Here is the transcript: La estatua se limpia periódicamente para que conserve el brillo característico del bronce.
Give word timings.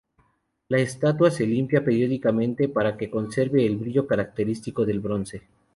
La 0.69 0.79
estatua 0.79 1.29
se 1.29 1.45
limpia 1.45 1.85
periódicamente 1.85 2.67
para 2.67 2.97
que 2.97 3.11
conserve 3.11 3.67
el 3.67 3.77
brillo 3.77 4.07
característico 4.07 4.83
del 4.83 4.99
bronce. 4.99 5.43